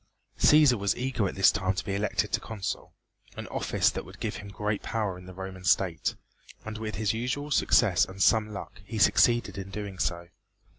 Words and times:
Cæsar 0.39 0.79
was 0.79 0.95
eager 0.97 1.27
at 1.27 1.35
this 1.35 1.51
time 1.51 1.75
to 1.75 1.85
be 1.85 1.93
elected 1.93 2.31
Consul, 2.41 2.91
an 3.37 3.45
office 3.49 3.91
that 3.91 4.03
would 4.03 4.19
give 4.19 4.37
him 4.37 4.47
great 4.47 4.81
power 4.81 5.15
in 5.15 5.27
the 5.27 5.33
Roman 5.35 5.63
state, 5.63 6.15
and 6.65 6.79
with 6.79 6.95
his 6.95 7.13
usual 7.13 7.51
success 7.51 8.03
and 8.05 8.19
some 8.19 8.51
luck 8.51 8.81
he 8.83 8.97
succeeded 8.97 9.59
in 9.59 9.69
doing 9.69 9.99
so. 9.99 10.29